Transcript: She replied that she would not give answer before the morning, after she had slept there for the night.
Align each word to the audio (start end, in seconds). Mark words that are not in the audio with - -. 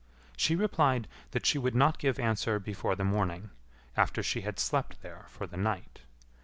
She 0.35 0.55
replied 0.55 1.07
that 1.29 1.45
she 1.45 1.59
would 1.59 1.75
not 1.75 1.99
give 1.99 2.17
answer 2.19 2.57
before 2.57 2.95
the 2.95 3.03
morning, 3.03 3.51
after 3.95 4.23
she 4.23 4.41
had 4.41 4.57
slept 4.59 5.03
there 5.03 5.25
for 5.29 5.45
the 5.45 5.57
night. 5.57 5.99